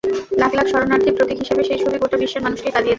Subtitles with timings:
[0.41, 2.89] লাখ লাখ শরণার্থীর প্রতীক হিসেবে সেই ছবি গোটা বিশ্বের মানুষকে কাঁদিয়েছে।